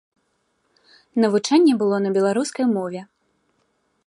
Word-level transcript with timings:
Навучанне 1.25 1.73
было 1.83 1.95
на 2.07 2.17
беларускай 2.19 2.65
мове. 2.75 3.01